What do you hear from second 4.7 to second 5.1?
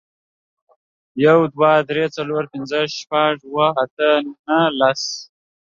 لس